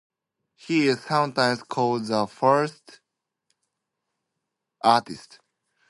[0.55, 2.81] He is sometimes called the first
[4.83, 5.39] Zionist artist.